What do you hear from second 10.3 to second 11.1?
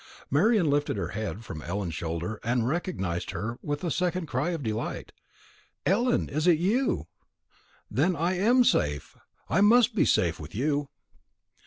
with you."